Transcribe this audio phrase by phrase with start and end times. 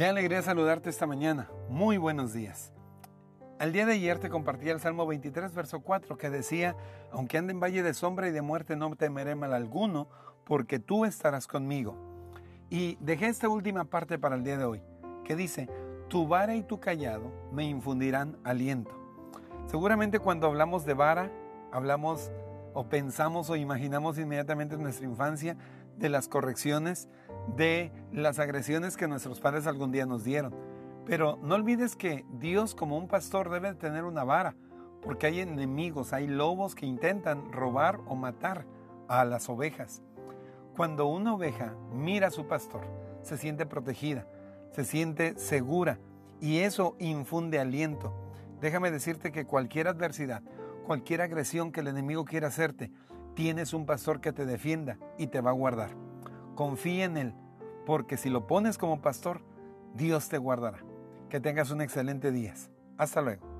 [0.00, 1.50] Qué alegría saludarte esta mañana.
[1.68, 2.72] Muy buenos días.
[3.58, 6.74] El día de ayer te compartí el Salmo 23, verso 4, que decía,
[7.12, 10.08] aunque ande en valle de sombra y de muerte, no temeré mal alguno,
[10.44, 11.98] porque tú estarás conmigo.
[12.70, 14.82] Y dejé esta última parte para el día de hoy,
[15.22, 15.68] que dice,
[16.08, 18.92] tu vara y tu callado me infundirán aliento.
[19.66, 21.30] Seguramente cuando hablamos de vara,
[21.72, 22.32] hablamos
[22.72, 25.58] o pensamos o imaginamos inmediatamente en nuestra infancia
[26.00, 27.08] de las correcciones,
[27.56, 30.54] de las agresiones que nuestros padres algún día nos dieron.
[31.06, 34.56] Pero no olvides que Dios como un pastor debe tener una vara,
[35.02, 38.66] porque hay enemigos, hay lobos que intentan robar o matar
[39.08, 40.02] a las ovejas.
[40.76, 42.82] Cuando una oveja mira a su pastor,
[43.22, 44.26] se siente protegida,
[44.72, 45.98] se siente segura
[46.40, 48.14] y eso infunde aliento.
[48.60, 50.42] Déjame decirte que cualquier adversidad,
[50.86, 52.90] cualquier agresión que el enemigo quiera hacerte,
[53.34, 55.90] tienes un pastor que te defienda y te va a guardar.
[56.54, 57.34] Confía en Él,
[57.86, 59.42] porque si lo pones como pastor,
[59.94, 60.78] Dios te guardará.
[61.28, 62.54] Que tengas un excelente día.
[62.98, 63.59] Hasta luego.